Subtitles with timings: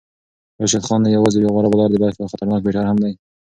[0.61, 3.13] راشد خان نه یوازې یو غوره بالر بلکې یو خطرناک بیټر هم دی.